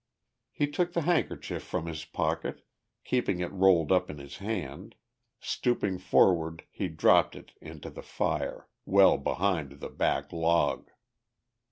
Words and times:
He 0.51 0.65
took 0.65 0.93
the 0.93 1.01
handkerchief 1.03 1.61
from 1.61 1.85
his 1.85 2.05
pocket, 2.05 2.65
keeping 3.03 3.39
it 3.39 3.51
rolled 3.51 3.91
up 3.91 4.09
in 4.09 4.17
his 4.17 4.37
hand; 4.37 4.95
stooping 5.39 5.99
forward 5.99 6.63
he 6.71 6.87
dropped 6.87 7.35
it 7.35 7.51
into 7.61 7.91
the 7.91 8.01
fire, 8.01 8.67
well 8.83 9.19
behind 9.19 9.73
the 9.73 9.89
back 9.89 10.33
log. 10.33 10.89